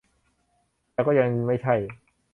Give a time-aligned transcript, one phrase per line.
[0.93, 1.75] แต่ก็ยังไม่ใช่